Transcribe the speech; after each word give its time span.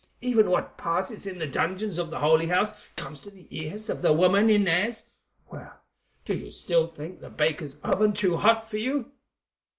Even 0.19 0.49
what 0.49 0.79
passes 0.79 1.27
in 1.27 1.37
the 1.37 1.45
dungeons 1.45 1.99
of 1.99 2.09
the 2.09 2.17
Holy 2.21 2.47
House 2.47 2.71
comes 2.95 3.21
to 3.21 3.29
the 3.29 3.45
ears 3.51 3.87
of 3.87 4.01
the 4.01 4.11
woman 4.11 4.49
Inez. 4.49 5.03
Well, 5.51 5.75
do 6.25 6.33
you 6.33 6.49
still 6.49 6.87
think 6.87 7.21
that 7.21 7.37
baker's 7.37 7.75
oven 7.83 8.13
too 8.13 8.37
hot 8.37 8.67
for 8.67 8.77
you?" 8.77 9.11